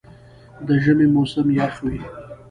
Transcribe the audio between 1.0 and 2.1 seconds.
موسم یخ وي.